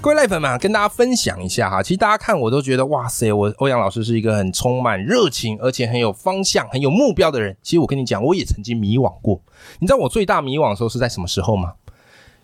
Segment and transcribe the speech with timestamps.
[0.00, 7.56] 各位赖粉们，跟大家分享一下哈，其实大家看我都觉得哇塞，我欧阳老师是一个很充满热情，而且很有方向、很有目标的人。
[7.62, 9.40] 其实我跟你讲，我也曾经迷惘过。
[9.78, 11.72] 你知道我最大迷惘的时候是在什么时候吗？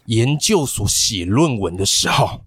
[0.07, 2.41] 研究所写论文的时候，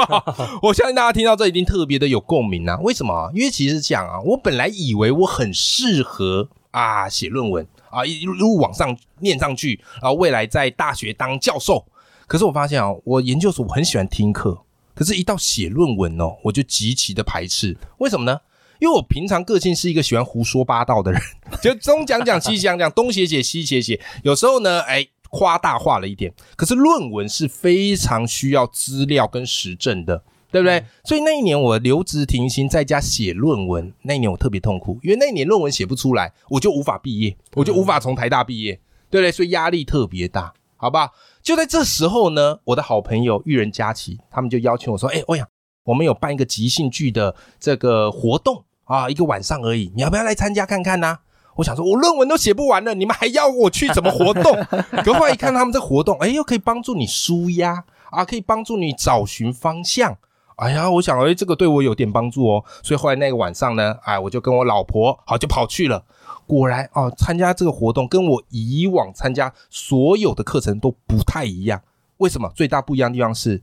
[0.62, 2.78] 我相信大家听到这一定特别的有共鸣啊。
[2.80, 3.30] 为什么？
[3.34, 11.84] 因为其实讲啊，我本来以为我很适合啊写论文啊，一路往上念上去，然后未来在大学当教授。
[12.26, 14.62] 可是我发现啊，我研究所我很喜欢听课，
[14.94, 17.76] 可是，一到写论文哦，我就极其的排斥。
[17.98, 18.40] 为什么呢？
[18.80, 21.20] 因为我平常个性是一个喜欢胡说八道的人，
[21.62, 26.32] 就东讲讲西讲讲，东写写西写写，有时候呢，哎，夸大化了一点。
[26.56, 30.84] 可是论文是非常需要资料跟实证的，对不对？
[31.04, 39.30] 所以那一年我留职停薪，在家写论文，那一年我特别痛苦，因为那一年论文写不出来，我就无法毕业，我就无法从台大毕业，对不对？
[39.32, 40.52] 所以压力特别大，
[40.84, 41.10] 好吧？
[41.42, 45.48] 就在这时候呢，我的好朋友玉人佳琪，他们就邀请我说：“哎，欧阳，
[45.82, 51.20] 我们有办一个即兴剧的这个活动啊，一个晚上而已，你要不要来参加看看呢？”
[51.56, 54.54] 我想说，我论文都写不完了，你们还要我去怎么活动？
[55.02, 60.18] 可后来一看他们这活动，哎，又可以帮助你舒压啊，可以帮助你找寻方向。
[60.56, 62.64] 哎呀，我想，哎，这个对我有点帮助哦。
[62.82, 66.04] 所以后来那个晚上呢，哎，我就跟我老婆好就跑去了。
[66.46, 71.80] 果然哦，参加这个活动跟我以往参加所有的课程都不太一样。
[72.18, 72.50] 为什么？
[72.54, 73.60] 最大不一样的地方是，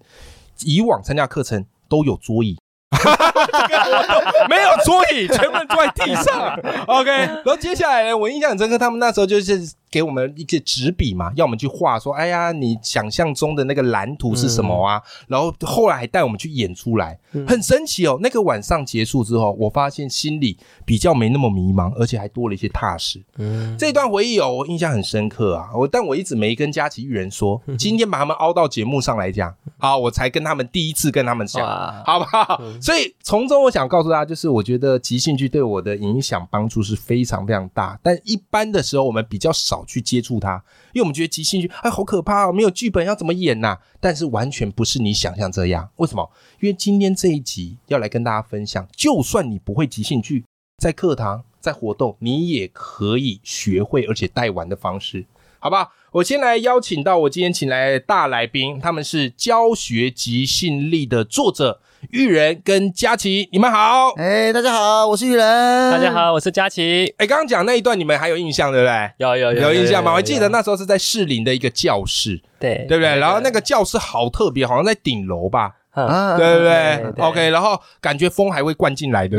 [0.65, 2.57] 以往参加课程都有桌椅，
[4.49, 6.59] 没有桌椅，全部坐在地上。
[6.87, 9.73] OK，然后接下来呢，我印象很深刻，他们那时候就是。
[9.91, 15.01] 给我们一些纸笔嘛，要我们去画，说，哎呀，你想象中的那个蓝图是什么啊？
[15.27, 18.17] 然后后来还带我们去演出来，很神奇哦。
[18.21, 23.21] 那个晚上结束之后，我发现心里比较没那么迷茫，而且还多了一些踏实。
[23.37, 25.69] 嗯，这段回忆哦，我印象很深刻啊。
[25.75, 31.67] 我但我一直没跟佳琪玉人说，今天把他们凹到节目上来讲，好，我才跟他们第一次跟他们讲，
[32.05, 32.61] 好不好？
[32.81, 39.80] 所以从中我想告诉大家，就是我觉得即兴剧对我的影响帮助是非常非常大，但一般的时候我们比较少。
[39.85, 43.77] 去接触它，因为我们觉得即兴剧哎好可怕哦，没有剧本要怎么演呐？
[43.99, 45.89] 但是完全不是你想象这样。
[45.97, 46.29] 为什么？
[46.59, 50.45] 因为今天这一集要来跟大家分享，就算你不会即兴剧，
[50.77, 55.25] 在课堂在活动，你也可以学会而且带玩的方式，
[55.59, 55.89] 好吧？
[56.13, 61.79] 我先来邀请到我今天请来的大来宾，他们是教学即兴力的作者。
[62.09, 64.09] 玉人跟佳琪，你们好！
[64.17, 65.91] 哎，大家好，我是玉人。
[65.91, 67.13] 大家好，我是佳琪。
[67.17, 69.11] 哎，刚刚讲那一段，你们还有印象对不对？
[69.17, 70.11] 有有有印象吗？
[70.13, 73.19] 我记得那时候是在士林的一个教室，对对不对？
[73.19, 75.75] 然后那个教室好特别，好像在顶楼吧。
[75.91, 79.37] 啊，对不对？OK，然后感觉风还会灌进来的，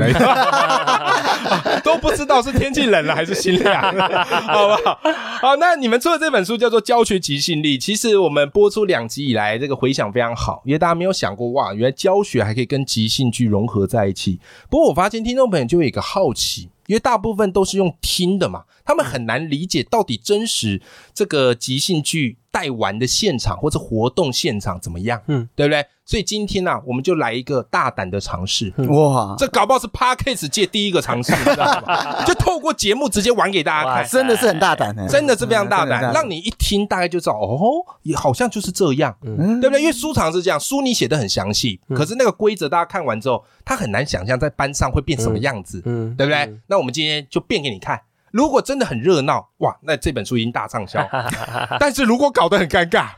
[1.82, 5.00] 都不知道是天气冷了还是心凉，好不好？
[5.40, 14.38] 好，那你们出的这本书叫做《教学即兴力》，其实我们播出两集以来，这个回响非常好，因为大家没有想过哇，原来教学还可以跟即兴剧融合在一起。
[14.68, 20.82] 不过我发现听众朋友就有一个好奇，因为大部分都是用听的嘛，他们很难理解到底真实
[21.14, 22.36] 这个即兴剧。
[22.52, 25.18] 带玩的现场或者活动现场怎么样？
[25.26, 25.82] 嗯，对不对？
[26.04, 28.70] 所以今天呢，我们就来一个大胆的尝试。
[28.90, 32.22] 哇，这搞不好是 p a r k a s 界第一个尝试，你知道吗？
[32.28, 39.80] 就透过节目直接玩给大家看，真的是很大胆，真的是非常大胆，让你一听大概就知道哦，也好像就是这样，对不对？
[39.80, 46.54] 因为书场是这样，书你写的很详细，可是那个规则大家看完之后，他很难想象在班上会变什么样子，嗯，对不对？
[46.66, 48.00] 那我们今天就变给你看。
[48.30, 51.06] 如果真的很热闹哇，那这本书已经大畅销。
[51.78, 53.08] 但是如果搞得很尴尬，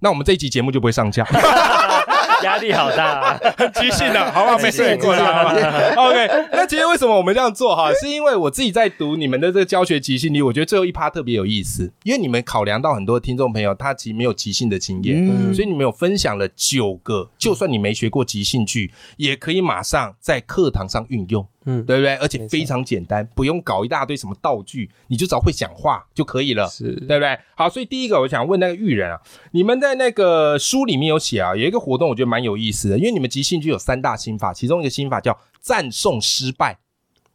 [0.00, 1.26] 那我们这一集节目就不会上架。
[2.44, 5.54] 压力好大，很即兴的，好吧，没事，过来，好吧。
[5.96, 7.92] OK，那其实为什么我们这样做哈？
[7.94, 21.44] 是因为我自己在读你们的这个教学即兴里，我觉得最后一趴特别有意思，因为你们考量到很多听众朋友他其实没有即兴的经验，所以你们有分享了九个，就算你没学过即兴剧，也可以马上在课堂上运用。
[21.70, 22.16] 嗯，对不对？
[22.16, 27.38] 而且非常简单，不用搞一大堆什么道具，你就只要会讲话就可以了，是，对不对？
[27.54, 29.20] 好，所以第一个我想问那个玉人啊，
[29.50, 36.78] 你们在那个书里面有写啊，有一个活动我觉得蛮有意思的，因为你们即兴剧有三大心法，其中一个心法叫赞颂失败，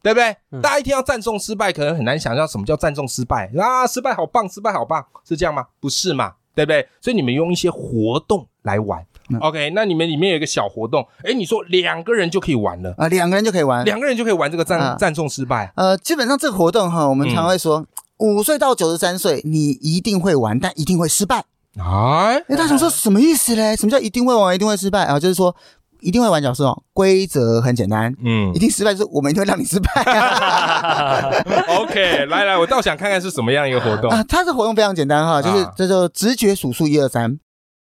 [0.02, 0.36] 对不对？
[0.60, 5.66] 大家一听到赞颂失败，可能很难想象什么叫赞颂失败啊，失败好棒，失败好棒，是这样吗？
[5.78, 6.88] 不是嘛，对不对？
[7.00, 9.06] 所以你们用一些活动来玩，
[9.40, 13.84] OK，那你们里面有一个小活动，哎，你说两个人就可以玩了，啊，两个人就可以玩。
[13.84, 17.86] 两个人就可以玩这个赞啊赞颂失败呃，基本上这个活动哈，我们常会说，
[18.18, 21.44] 五岁到九十三岁，你一定会玩，但一定会失败。
[21.78, 23.74] 哎，哎，大家想说什么意思嘞？
[23.74, 25.18] 什么叫一定会玩，一定会失败啊？
[25.18, 25.56] 就是说
[26.00, 30.02] 一定会玩角色哦，规则很简单，嗯一定失败就是我们一定会让你失败，
[31.80, 34.22] OK，来来，我倒想看看是什么样一个活动啊。
[34.28, 37.38] 它这活动非常简单哈，就是啊这就直觉数数一二三。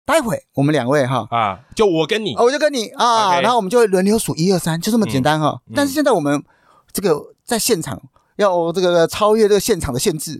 [0.09, 2.35] 待会我们两位哈，啊，就我跟你。
[2.35, 5.61] 哦我就跟你啊然后我们就会轮流数一二三，就这么简单哈。
[5.67, 5.75] 嗯。
[5.77, 6.43] 但是现在我们
[6.93, 8.01] 这个在现场
[8.37, 10.39] 要这个超越这个现场的限制，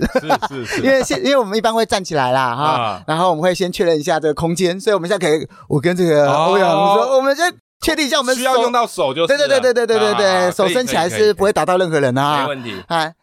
[0.49, 2.65] 是是 因为现因为我们一般会站起来啦哈。
[2.65, 6.47] 啊，然后我们会先确认一下这个空间，所以我们现在可以，我跟这个哦。
[6.51, 8.39] 欧阳说，我们先确定一下我们手。
[8.39, 12.47] 需要用到手就对对对对对对对啊对，手伸起来是不会打到任何人的没啊。
[12.47, 12.75] 问题。
[12.87, 13.15] 哎，那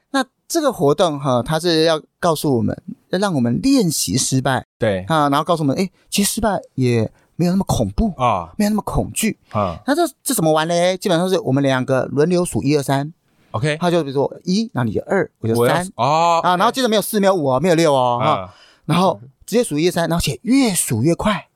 [0.48, 4.66] 这个活动哈，它是要告诉我们，要让我们练习失败。
[4.78, 5.02] 对。
[5.08, 8.54] 啊，然后告诉我们，哎，其实失败也没有那么恐怖，啊。
[8.58, 9.38] 没有那么恐惧。
[9.52, 9.80] 啊。
[9.88, 10.98] 那这这怎么玩呢？
[10.98, 13.12] 基本上是我们两个轮流数一二三
[13.52, 15.88] ，，OK，他就比如说一，然后你就二，我就三。
[15.96, 16.40] 哦。
[16.44, 18.54] 啊，然后接着没有四，没有五哦，没有六哦，哈，啊，
[18.86, 21.48] 然后直接数一二三，然后且越数越快。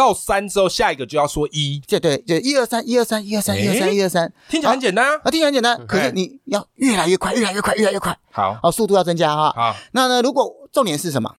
[0.00, 5.20] 到三之后，下一个就要说一，对对，就一二三，一二三，一二三，一二三，一二三，听起来很简单啊。
[5.22, 9.52] 啊，听起来很简单，可哎是你要越来越快，越来越快，越来越快，好，哦，速度要增加哈。
[9.54, 11.34] 好，那呢，如果重点是什么？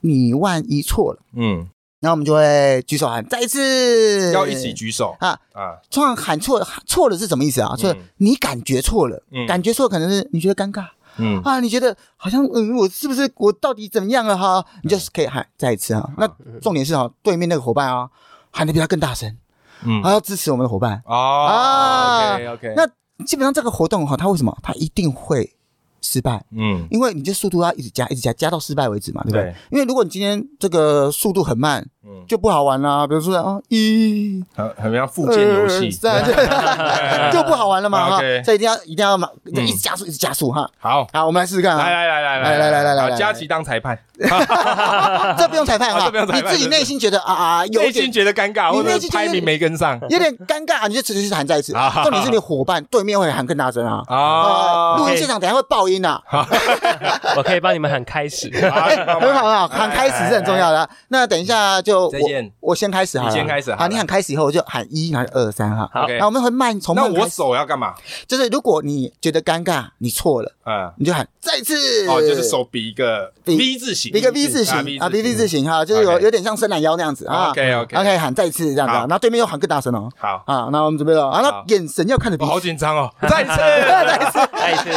[0.00, 1.68] 你万一错了，嗯，
[2.00, 5.16] 那我们就会举手喊再一次，要一起举手。
[5.20, 5.38] 啊。
[5.52, 7.74] 啊，突然喊错喊错了是什么意思啊？
[7.76, 9.46] 就是嗯你感觉错了，嗯。
[9.46, 10.86] 感觉错可能是你觉得尴尬
[11.18, 14.64] 嗯，啊，你觉得好像嗯，我是不是我到底怎么样了哈？
[14.82, 16.10] 你就是可以喊再一次啊。
[16.18, 16.28] 那
[16.60, 18.08] 重点是哈，对面那个伙伴啊，
[18.50, 19.36] 喊的比他更大声，
[19.84, 21.02] 嗯还要支持我们的伙伴。
[21.06, 22.86] 哦啊，OK OK，那
[23.24, 25.55] 基本上这个活动哈，他为什么他一定会
[26.06, 26.42] 失败？
[26.56, 29.42] 嗯，因为你这速度要一直加，一直加，加到失败为止嘛，对不对？
[29.42, 29.54] 对。
[29.70, 32.24] 因为如果你今天这个速度很慢，嗯。
[32.28, 33.06] 就不好玩啦。
[33.06, 34.42] 比如说啊，一。
[34.54, 35.90] 很很像附件游戏。
[35.90, 36.08] 就
[37.32, 40.68] 就不好玩了嘛哈以一定要一定要嘛，一直加速，一直加速哈。
[40.78, 41.84] 好，好，我们来试试看啊。
[41.84, 43.98] 来来来来来来来来佳琪当裁判，
[45.38, 49.98] 这不用裁判哈你自己内心觉得啊啊，有内心点觉得尴尬，你或者内心觉得没跟上。
[50.08, 51.74] 有点尴尬，你就持续喊再一次。
[51.74, 52.02] 啊。
[52.02, 54.02] 重点是你伙伴对面会喊更大声啊。
[54.06, 56.22] 啊啊，录音现场等下会爆音啊。
[57.36, 58.50] 我可以帮你们喊开始。
[58.70, 58.86] 好
[59.20, 60.88] 很好很好，喊开始是很重要的。
[61.08, 62.52] 那等一下就我再见。
[62.60, 65.88] 我先开始哈，你先开始好，你喊开始以后我就喊一，然后二三哈。
[65.92, 66.02] 好。
[66.04, 67.94] OK 那我们会慢从那我手要干嘛？
[68.26, 72.06] 就是如果你觉得尴尬，你错了，嗯，你就喊再次。
[72.08, 77.50] 哦，就是手比一个 V 字形，一个 V 字形啊，V V 字形哈，就是有有点像伸懒腰那样子啊。
[77.50, 77.96] OK，OK。
[77.96, 80.08] OK 喊再次这样子然后对面又喊更大声哦。
[80.18, 81.28] 好，啊，那我们准备了。
[81.28, 82.60] 啊，那眼神要看着彼我好。
[82.60, 84.90] 紧张哦， 再次，再次，再次，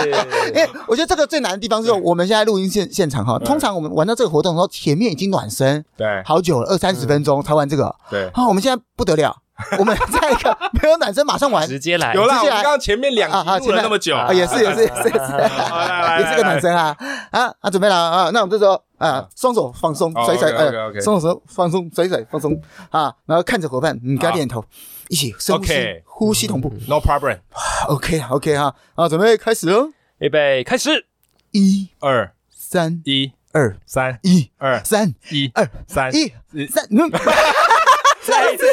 [0.49, 6.21] 因为我觉得这个最难的地方是我们现在录音现现场哈，通常我们玩到这个活动的时候，前面已经暖身对。
[6.25, 7.93] 好久了，二三十分钟才玩这个。
[8.09, 9.35] 对，啊，我们现在不得了，
[9.77, 12.13] 我们再一个没有暖身马上玩直接来。
[12.13, 15.09] 有啦，我刚刚前面两啊啊，集录了那么久，啊，也是也是也是也是，
[16.37, 16.95] 个暖身啊。
[17.31, 22.59] 啊啊，准备了啊，那我们这时候啊，双手放松，哦甩甩呃，双手放松，甩甩放松。
[22.89, 24.63] 啊，然后看着伙伴，你给他好点头，
[25.09, 26.71] 一起深呼吸呼吸同步。
[26.87, 31.05] No problem，，OK OK 哈，啊，准备开始喽，预备，开始。
[31.51, 36.31] 一二三一二三一二三一二三一
[36.67, 37.09] 三，嗯，
[38.21, 38.65] 再一次。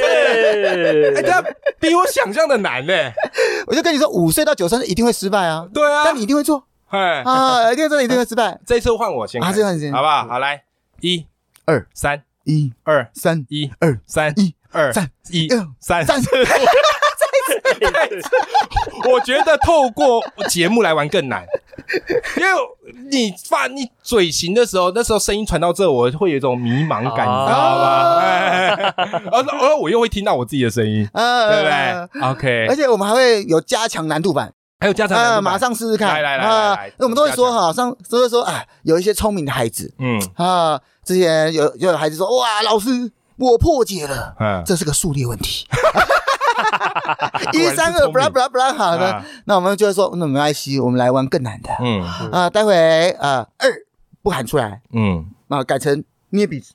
[1.15, 2.93] 哎，这比我想象的难呢。
[3.67, 6.67] 我就跟你说，五岁到九岁一定会失败啊，对啊，但你一定会做。
[6.89, 9.53] 哎，啊，一定会做，一定会失败， 这次换我先开。
[9.53, 9.93] 始，啊这换你先。
[9.93, 10.27] 好不好？
[10.27, 10.65] 好，来，
[11.01, 11.27] 一
[11.65, 12.23] 二三。
[12.45, 14.33] 一二三一二三。
[14.37, 15.11] 一二三。
[15.31, 16.05] 一二三。
[16.05, 16.21] 三。
[19.11, 21.45] 我觉得透过节目来玩更难，
[22.37, 22.49] 因为
[23.11, 28.19] 你发你嘴型的时候，那时候声音传到这，我会有一种迷茫感，哦你知道吗？
[28.21, 28.95] 哎，
[29.33, 34.53] 而而我又会听到我自己的声音，嗯对不对？OK，而且我们还会有加强难度版。
[34.79, 36.09] 还有加强马上试试看。
[36.09, 39.91] 来来来那我们都会说哈，上都会说啊，有一些聪明的孩子。
[39.99, 40.21] 嗯。
[40.37, 45.67] 啊，之前有就有孩子说，哇，老师，我破解了，嗯，这是个数列问题。
[47.53, 49.13] 一三二， 不啦不啦不啦，好的。
[49.13, 51.71] 啊，那我们就会说，那没关系，我们来玩更难的。
[51.81, 52.51] 嗯啊。
[52.51, 53.71] 待会啊，二
[54.23, 54.81] 不喊出来。
[54.93, 55.27] 嗯。
[55.49, 56.75] 啊，改成捏鼻子。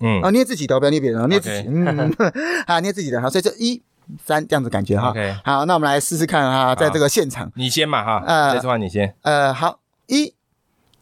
[0.00, 0.20] 嗯。
[0.22, 1.68] 啊，捏自己的，不要捏别人啊，捏自己。
[1.68, 2.12] 嗯，
[2.66, 3.82] 啊，捏自己的，好，所以就一
[4.24, 5.12] 三这样子感觉哈。
[5.44, 10.34] 好，那我们来试试看哈，在这个现场，你先嘛哈，呃这次话你先，呃，好，一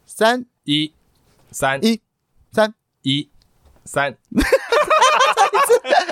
[0.06, 0.92] 三一
[1.50, 1.82] 三。
[1.84, 2.00] 一
[2.52, 3.28] 三，一
[3.84, 4.16] 三，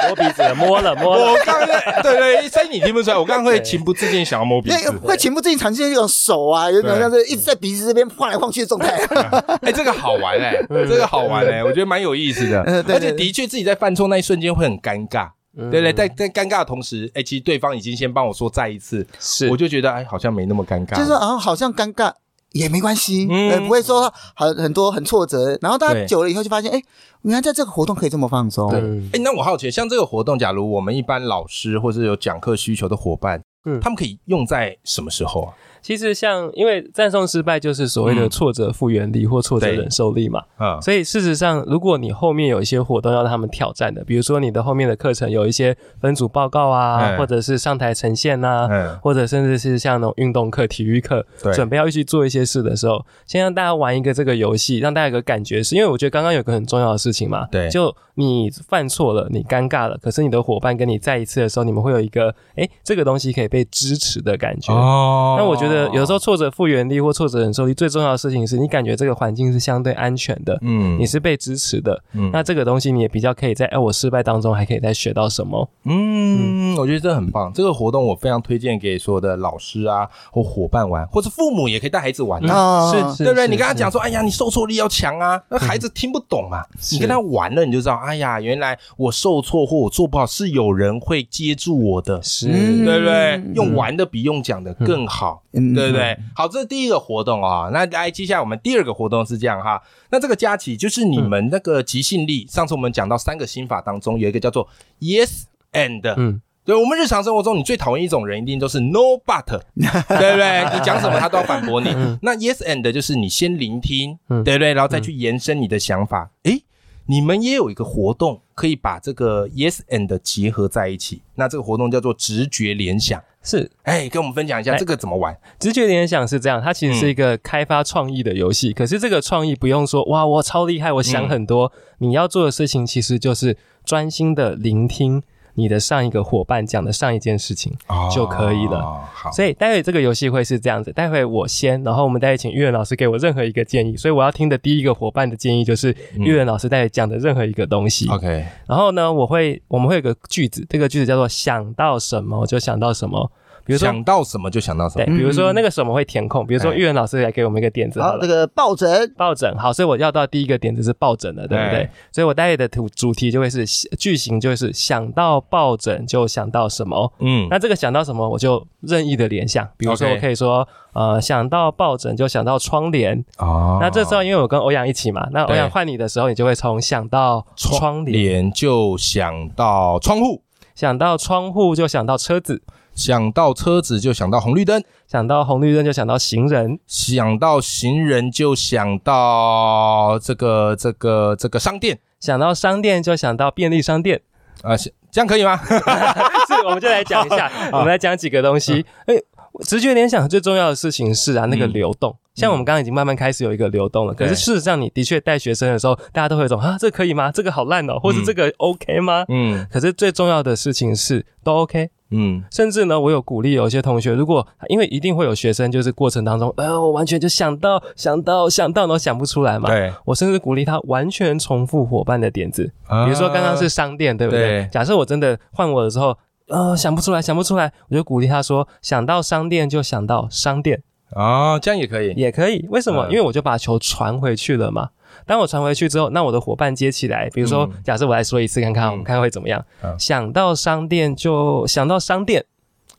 [0.06, 1.32] 摸鼻子，摸了，摸了。
[1.32, 1.66] 我刚刚
[2.02, 4.90] 对对，声音你听不出来，我刚刚会情不自禁想要摸鼻子。
[4.98, 8.88] 会情不自禁产生一种手啊，有点像是一直在鼻子这边晃来晃去的状态。
[9.62, 15.92] 哎，这个好玩哎，这个好玩哎，我觉得蛮有意思的而且的确自己在犯错那一瞬间会很尴尬，嗯对不对？
[15.92, 20.96] 在在尴尬的同时，哎，其实对方已经先帮我说再一次，是我就觉得哎，好像没那么尴尬。
[20.96, 22.12] 就是说啊，好像尴尬
[22.52, 23.50] 也没关系，嗯。
[23.50, 26.82] 呃，不会说很很多很挫折，然后大家久了以后就发现，哎，
[27.22, 28.80] 原来在这个活动可以这么放松，对。
[29.12, 33.80] 哎，那我好奇，像这个活动，假如我们一般老师或是有讲课需求的伙伴，嗯。
[33.80, 35.54] 他们可以用在什么时候啊？
[35.88, 38.28] 其实像因为赞颂失败就是所谓的嗯。
[38.28, 47.16] 挫折复原力或挫折忍受力嘛，啊，所以事实上，如果你后面有一些活动要让他们挑战的，比如说你的后面的课程有一些分组报告啊，嗯。
[47.16, 57.70] 或者是上台呈现呐、嗯，或者甚至是像那种运动课、体育课，准备要去做一些事的时候，先让大家玩一个这个游戏，让大家有个感觉是，因为我觉得刚刚有个很重要的事情嘛，对。
[57.70, 64.72] 就你犯错了，你尴尬了，可是你的伙伴跟你再一次的时候，你们会有一个，诶，这个东西可以被支持的感觉。
[64.74, 65.36] 哦。
[65.38, 75.68] 那我觉得有时候挫折复原力或挫折忍受力最重要的事情是你感觉这个环境是相对安全的，嗯你是被支持的，嗯那这个东西你也比较可以在哎我失败当中还可以再学到什么。
[75.84, 77.52] 嗯，我觉得这很棒。
[77.54, 82.54] 这个活动我非常推荐给所有的老师啊或伙伴玩，或者父母也可以带孩子玩啊。
[82.54, 83.46] 啊，是是，对不对？
[83.48, 86.64] 你跟他讲，说，哎呀，你受挫力要强啊，那孩子听不懂嘛。
[86.92, 93.52] 你跟他玩了，你就知道，哎呀，原来我受挫或我做不好，是有人会接住我的，是嗯对不对嗯？
[93.54, 96.16] 用玩的比用讲的更好，嗯对不对？
[96.34, 97.70] 好，这是第一个活动啊。
[97.72, 99.82] 那来，接下来我们第二个活动是这样哈。
[100.10, 104.68] 那这个佳琪就是你们那个即兴力，上次我们讲到三个心法当中有一个叫做
[105.00, 110.64] yes and，嗯对我们日常生活中，你最讨厌一种人，一定都是 no but， 对不对？
[110.74, 111.88] 你讲什么他都要反驳你。
[112.20, 114.74] 那 yes and 就是你先聆听，嗯对不对？
[114.74, 116.30] 然后再去延伸你的想法。
[116.42, 116.62] 诶，
[117.10, 121.22] 你们也有一个活动，可以把这个 yes and 结合在一起。
[121.36, 123.22] 那这个活动叫做直觉联想。
[123.42, 125.34] 是哎，跟我们分享一下哎这个怎么玩？
[125.58, 128.74] 直觉联想是这样，它其实是一个嗯开发创意的游戏。
[128.74, 131.72] 可是这个创意不用说哇，我超厉害，我想很多。
[131.98, 135.22] 你要做的事情其实就是专心的聆听
[135.58, 137.76] 你的上一个伙伴讲的上一件事情。
[138.14, 143.96] 就可以了哦好，所以待会这个游戏会是这样子，待会我先，然后我们待会请玉仁老师给我任何一个建议。
[143.96, 148.08] 所以我要听的第一个伙伴的建议就是嗯玉仁老师待会讲的任何一个东西。
[148.08, 153.30] OK，然后呢，我会我们会有个句子，这个句子叫做想到什么就想到什么。
[153.68, 155.18] 比如说，想到什么就想到什对，么。
[155.18, 156.74] 比如说那个什么会填空，比如说哎。
[156.74, 158.20] 玉文老师来给我们一个点子好好，了。
[158.22, 158.26] 这。
[158.26, 161.80] 个抱枕，抱枕，好，所以我要到第一个点子是抱枕了，对不对？
[161.80, 161.90] 哎。
[162.10, 163.66] 所以我待会的主主题就会是
[163.98, 167.12] 句型，就会是想到抱枕就想到什么。
[167.18, 173.22] 嗯，那这个想到什么，我就任意的联想，比如说我可以说，呃，想到抱枕就想到窗帘。
[173.36, 173.78] 哦。
[173.82, 180.42] 那这时候因为我跟欧阳一起嘛，那欧阳换你的时候，你就会从想到窗帘，就想到窗户，
[180.74, 182.62] 想到窗户就想到车子，
[182.98, 194.20] 想到车子就想到红绿灯，想到红绿灯就想到行人，想到行人就想到这个这个这个商店想到商店就想到便利商店。
[194.62, 195.56] 啊，是这样可以吗？
[195.64, 198.84] 是，我们就来讲一下， 我们来讲几个东西。
[199.06, 199.14] 哎、
[199.60, 202.16] 直觉联想最重要的事情是啊，那个嗯流动。
[202.34, 207.30] 像我们刚刚已经慢慢开始有一个流动了，可是事实上，你的确带学生的时候，大家都会有种啊，这可以吗？
[207.30, 209.24] 这个好烂哦，或是嗯这个 OK 吗？
[209.28, 211.90] 嗯可是最重要的事情是都 OK。
[212.10, 219.68] 嗯，甚至呢，我有鼓励有些同学，如果因为一定会有学生，就是过程当中，呃，我完全就想到想到想到，然后想不出来嘛。
[219.68, 222.64] 对，我甚至鼓励他完全重复伙伴的点子，
[223.04, 224.40] 比如说刚刚是商店，对不对？
[224.40, 226.16] 对假设我真的换我的时候，
[226.48, 230.82] 呃，想不出来，想不出来，我就鼓励他说，想到商店就想到商店，
[231.14, 232.14] 哦，这样也可以。
[232.14, 232.66] 也可以。
[232.70, 233.06] 为什么？
[233.08, 234.88] 嗯因为我就把球传回去了嘛。
[235.26, 237.82] 当我传回去之后，那我的伙伴接起来，比如说，嗯。
[237.84, 238.90] 假设我来说一次看看，嗯。
[238.92, 239.64] 我们看会怎么样。
[239.82, 239.94] 嗯。
[239.98, 242.44] 想到商店就想到商店，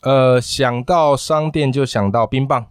[0.02, 2.68] 呃，想到商店就想到冰棒，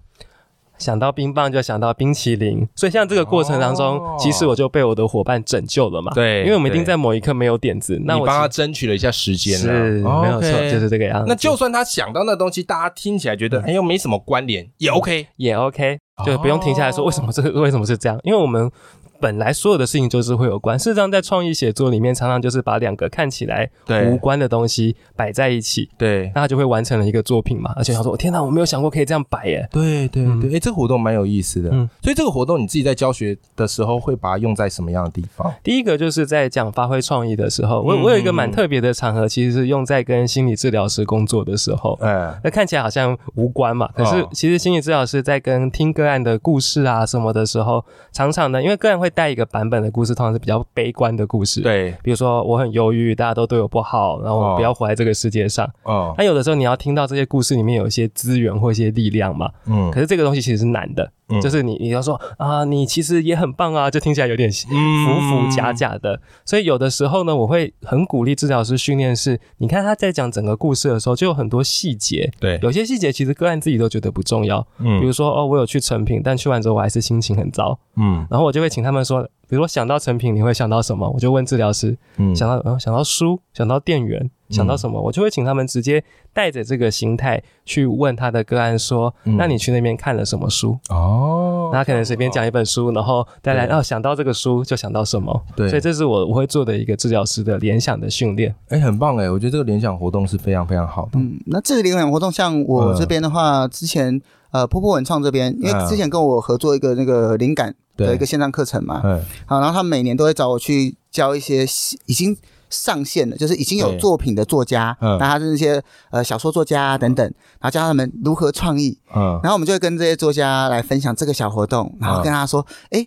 [0.78, 4.16] 想到冰棒就想到冰淇淋，所以像这个过程当中，哦。
[4.18, 6.12] 其实我就被我的伙伴拯救了嘛。
[6.14, 11.25] 对因为我们一定在某一刻没有点子，那我你帮他争取了一下时间是了，没有错就是这个样子。
[11.28, 15.26] 那就算他想到那东西，大家听起来觉得哎又没什么关联，也 OK。
[15.37, 17.07] 也 OK，就不用停下来说哦。
[17.07, 18.71] 为什么这个为什么是这样，因为我们。
[19.20, 23.68] 本来所有的事情就是会有关，事实上在创意写作里面，常常就是把两个看起来
[24.06, 27.72] 无关的东西摆在一起，对那他就会完成了一个作品嘛。
[27.76, 29.68] 而且他说：“天哪，我没有想过可以这样摆耶。
[29.72, 31.70] 对对嗯对，哎，这个活动蛮有意思的。
[31.72, 41.98] 嗯所以这个活动你自己在教学的时候会把它用在什么样的地方？”第一个就是在讲发挥创意的时候，我嗯我有一个蛮特别的场合，其实是用在跟心理治疗师工作的时候。
[42.00, 55.68] 哎，那看起来好像无关嘛，可是哦其实心理治疗师在跟听个案的故事啊什么的时候，常常呢，因为个案会会带一个版本的故事，通常是比较悲观的故事。，对，比如说我很忧郁，大家都对我不好，然后哦我不要活在这个世界上。
[55.84, 59.90] 哦，那有的时候你要听到这些故事里面有一些资源或一些力量嘛，嗯。
[59.90, 61.40] 可是这个东西其实是难的，嗯。
[61.40, 66.20] 就是你你要说啊，你其实也很棒啊，就听起来有点浮浮假假的。
[66.44, 75.00] 所以有的时候呢，我会很鼓励治疗师训练是，你看他在讲整个故事的时候，就有很多细节，对，有些细节其实个案自己都觉得不重要，嗯。
[75.00, 78.26] 比嗯如说哦，我有去成品，但去完之后我还是心情很糟，嗯。
[78.30, 81.08] 然后我就会请他们说，比如说想到成品你会想到什么？
[81.08, 85.00] 我就问治疗师，嗯想到呃想到书，想到店员，想到什么？
[85.00, 86.02] 我就会请他们直接
[86.32, 90.78] 带着这个心态去问他的个案说，嗯那你去那边看了什么书？
[90.90, 95.42] 哦，那他可能随便讲一本书，然后带来对哦想到这个书就想到什么？
[95.56, 98.54] 对所以这是我我会做的一个治疗师的联想的训练。
[98.68, 101.18] 哎，很棒哎，我觉得这个联想活动是非常非常好的。
[101.18, 107.74] 嗯，那这个联想活动，像我这边的话，之前呃波波文创这边，因嗯为之前跟我合作一个那个灵感
[108.06, 111.66] 的一个线上课程嘛，嗯好，然后他每年都会找我去教一些
[112.06, 112.36] 已经
[112.70, 115.18] 上线的，就是已经有作品的作家，嗯。
[115.18, 117.26] 那他是那些呃小说作家啊等等，
[117.60, 119.40] 然后教他们如何创意，嗯。
[119.42, 123.06] 然后我们就会跟这些作家来分享这个小活动，然后跟他说，哎、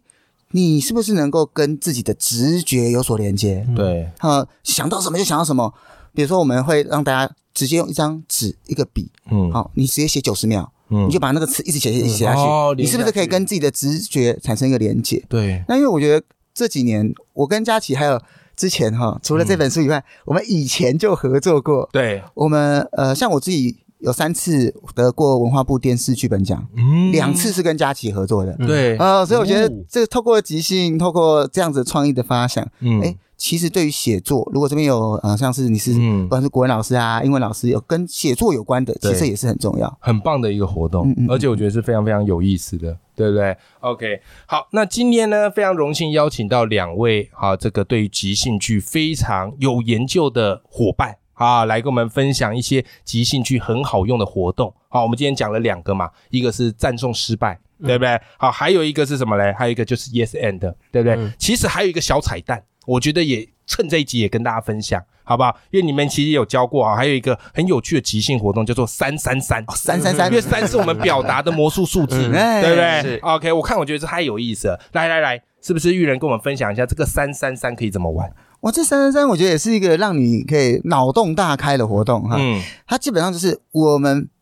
[0.52, 3.68] 你是不是能够跟自己的直觉有所连接？
[3.76, 5.74] 对，呃，想到什么就想到什么。
[6.14, 9.50] 比如说，我们会让大家直接用一张纸、一个笔，嗯。
[9.50, 11.08] 好、你直接写九十秒，嗯。
[11.08, 15.24] 你就把那个词一直写、一直写下去，哦你是不是可以跟自己的直觉产生一个连接？
[15.28, 18.22] 对，那因为我觉得这几年我跟佳琪还有
[18.56, 21.90] 之前哈，除了这本书以外，我们以前就合作过。
[21.92, 27.12] 对，我们呃，像我自己有三次得过文化部电视剧本奖，嗯。
[27.12, 28.54] 两次是跟佳琪合作的。
[28.66, 29.84] 对，呃，所以我觉得哦。
[29.90, 33.02] 这个透过即兴，透过这样子创意的发想，嗯。
[33.02, 39.98] 哎，其实对于写作，如果这边有呃，像是你是嗯不管是国文老师啊、英文老师，有跟写作有关的，其对实也是很重要。
[40.00, 54.72] 很棒的一个活动，嗯嗯嗯而且我觉得是非常非常有意思的，对不对？OK，好，那今天呢，非常荣幸邀请到两位啊，这个对于即兴剧非常有研究的伙伴啊，来跟我们分享一些即兴剧很好用的活动。
[54.88, 57.60] 好，我们今天讲了两个嘛，一个是赞颂失败。
[57.84, 58.22] 对不对？
[58.38, 59.52] 好，还有一个是什么嘞？
[59.58, 60.60] 还有一个就是 yes and，
[60.92, 61.16] 对不对？
[61.16, 65.56] 嗯其实还有一个小彩蛋，我觉得也趁这一集也跟大家分享，好不好？
[65.70, 69.64] 因为你们其实有教过啊，还有一个很有趣的即兴活动，叫做三三三。
[69.76, 74.80] 三三三因为，三是我们表达的魔术数字， 对不对是？OK，我看我觉得这太有意思了。
[74.94, 78.32] 来来来，是不是玉人跟我们分享一下这个三三三可以怎么玩？
[78.62, 82.36] 哇，这三三三，我觉得也是一个让你可以脑洞大开的活动哈。
[82.40, 84.41] 嗯它基本上就是我们啊、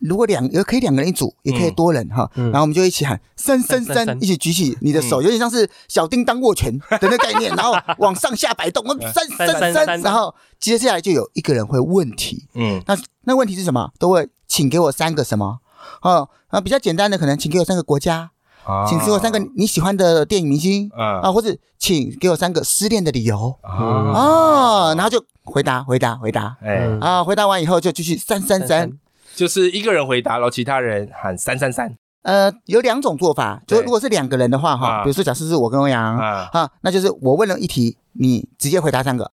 [0.00, 2.44] 如果两也可以两个人一组，也可以多人哈，嗯。
[2.50, 12.82] 然后我们就一起喊三三三，一起举起你的手，嗯有点像是小叮当握拳的那概念， 然后往上下摆动，三三三，然后接下来就有一个人会问题，嗯。
[12.86, 13.90] 那那问题是什么？
[13.98, 15.58] 都会请给我三个什么？
[16.02, 18.30] 哦，啊，比较简单的可能请给我三个国家，
[18.64, 18.86] 啊。
[18.88, 23.54] 请给我三个你喜欢的电影明星啊啊，或者请给我三个失恋的理由。
[23.60, 23.70] 啊。
[23.70, 26.56] 哦，然后就回答回答回答。
[26.62, 28.40] 哎，嗯啊，回答完以后就继续三。
[28.40, 28.90] 三三。
[29.34, 31.94] 就是一个人回答，然后其他人喊三三三。
[32.22, 34.76] 呃，有两种做法，就如果是两个人的话啊。
[34.76, 36.50] 哈，比如说假设是我跟欧阳啊。
[36.52, 39.30] 啊，那就是我问了一题，你直接回答三个。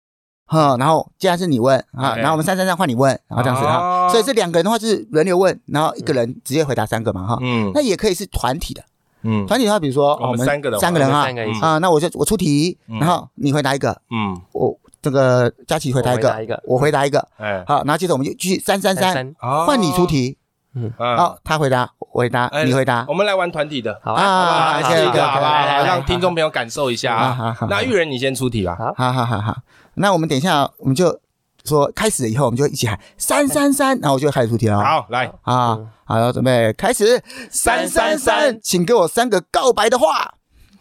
[0.45, 7.39] 哈，然后接下来是你问啊，然后我们三三三换你问，然后这样子哦啊，所以这两个人的话就是轮流问，然后一个人直接回答三个嘛哈。
[7.41, 7.71] 嗯。
[7.73, 8.83] 那也可以是团体的，
[9.23, 9.47] 嗯。
[9.47, 11.25] 团体的话，比如说我们哦三个人三个人啊
[11.61, 12.99] 啊，那我就我出题，嗯。
[12.99, 14.39] 然后你回答一个，嗯。
[14.51, 17.63] 我这个佳琪回答一个我回答一个，哎。
[17.67, 18.95] 好，然后接着我们就继续三三。
[18.95, 20.35] 三，换你出题，
[20.73, 20.91] 嗯。
[20.97, 23.05] 好，他回答，我回答，哎你回答。
[23.07, 25.83] 我，们来玩团体的，好不好试一个好不好？
[25.85, 27.65] 让听众朋友感受一下好好好。
[27.67, 28.75] 啊那玉人你先出题吧。
[28.75, 28.91] 好。
[28.97, 29.57] 好好好好，
[29.93, 31.19] 那我们等一下我们就
[31.65, 34.83] 说开始了以后，我们就一起喊三三三，然后我就开始出题了。
[34.83, 40.33] 好，来，啊，好，然后准备开始，三三三，请给我三个告白的话，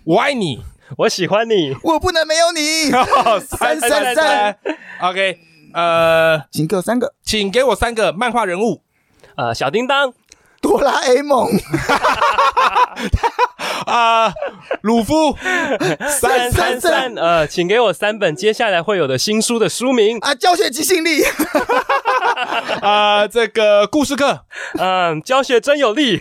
[0.04, 0.62] 我爱你。
[0.98, 2.90] 我喜欢你，我不能没有你，
[3.40, 4.56] 三三三
[5.00, 5.38] ，OK，
[5.72, 7.14] 呃，请给我三个。
[7.24, 8.82] 请给我三个漫画人物。
[9.36, 10.12] 呃，小叮当，
[10.60, 11.48] 哆啦 A 梦，
[13.86, 14.32] 啊，
[14.82, 15.36] 鲁夫，
[16.20, 21.24] 三三三，呃，请给我三本接下来会有的新书的书名，啊，教学即兴力，
[22.80, 24.44] 啊，这个故事课，
[24.78, 26.20] 嗯，教学真有力，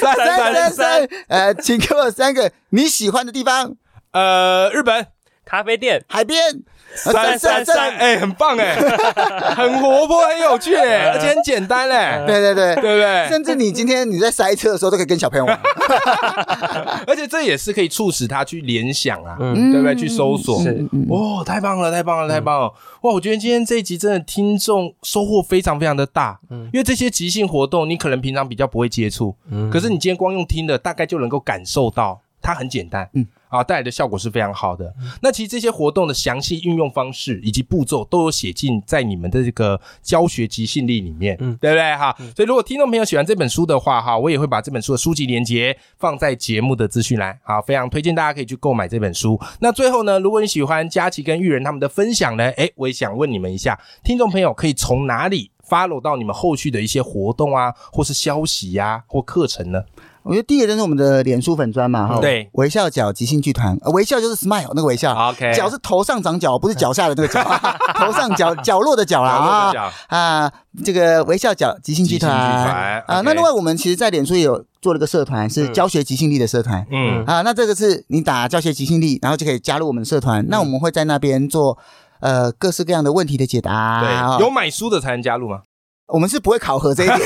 [0.00, 3.76] 三三三三，呃，请给我三个你喜欢的地方，
[4.12, 5.06] 呃，日本，
[5.44, 6.58] 咖啡店，海边，啊
[6.94, 8.76] 三三三，，哎，很棒哎，
[9.56, 12.76] 很活泼，很有趣哎， 而且很简单嘞，对对对对。
[12.76, 13.28] 不对？
[13.28, 15.58] 甚至你今天你在塞车的时候都可以跟小朋友玩，
[17.06, 19.94] 而且这也是可以促使他去联想啊，嗯对不对？
[19.94, 22.72] 去搜索，是哦，太棒了，太棒了，太棒了！
[23.02, 34.92] 哇，我觉得今天这一集真的听众收获非常非常的大，嗯因为这些即兴活动你可能平常比较不会接触，嗯可是你今天光用听的，大概就能够感受到它很简单，嗯嗯，啊，带来的效果是非常好的。
[35.22, 42.14] 那其实这些活动的详细运用方式以及步骤都有写进在你们的这个教学即兴力里面，嗯嗯，对不对哈？
[42.34, 49.40] 所以如果听众朋友喜欢这本书的话哈，我也会把这本书的书籍连接放在节目的资讯栏，好，非常推荐大家可以去购买这本书。
[49.60, 59.84] 那最后呢，如果你喜欢佳琪跟玉人他们的分享呢，诶，我也想问你们一下，听众朋友可以从哪里 follow 到你们后续的一些活动啊，或是消息呀、或课程呢？
[60.24, 62.48] 我觉得第一个就是我们的脸书粉砖嘛，哈，对。
[62.54, 65.14] 微笑角即兴剧团，呃微笑就是 smile 那个微笑。
[65.30, 67.42] OK 角是头上长角，不是脚下的那个角，
[67.94, 69.92] 头上角 角落的角啦啊角。
[70.08, 72.32] 啊，这个微笑角即兴剧团。
[72.34, 76.86] 啊，那另外我们其实，在脸书也有做了个社团，是教学即兴力的社团。
[76.90, 77.22] 嗯。
[77.26, 80.44] 啊，那这个是你打教学即兴力，然后就可以加入我们的社团。
[80.48, 81.76] 那我们会在那边做
[82.20, 83.72] 呃各式各样的问题的解答。
[83.74, 84.38] 啊。
[84.38, 85.60] 对，有买书的才能加入吗？
[86.08, 87.18] 我们是不会考核这一点，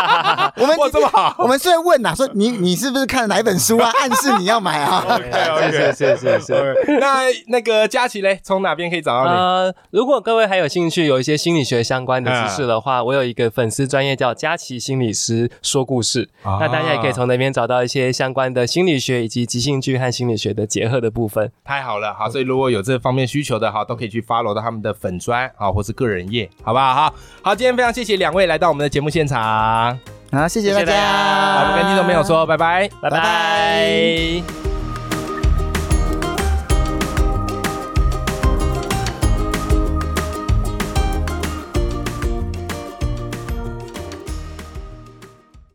[0.56, 3.90] 我们哇，这么好我们是会问呐、说你你是不是看了哪一本书啊？
[4.00, 5.04] 暗示你要买啊。
[5.70, 6.98] 是是是是是。
[6.98, 9.38] 那那个佳琪嘞，从哪边可以找到你？
[9.38, 21.52] 呃，如果各位还有兴趣，有一些心理学相关的知识的话，我有一个粉丝专业叫佳琪心理师说故事，啊那大家也可以从那边找到一些相关的心理学以及即兴剧和心理学的结合的部分。
[21.62, 26.94] 太好了，好，所以如果有这方面需求的，哈，都可以去 follow 到他们的粉专啊，或是个人页，好不好？
[26.94, 29.98] 好，好，今天非常谢谢两位来到我们的节目现场，
[30.32, 31.02] 好，谢谢大谢谢大家。
[31.02, 32.88] 好，我们跟听众朋友说拜拜。
[33.00, 34.73] 拜拜拜拜